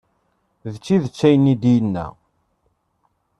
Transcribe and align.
D 0.73 0.75
tidet 0.85 1.19
ayen 1.27 1.51
i 1.53 1.55
d-yenna. 1.61 2.05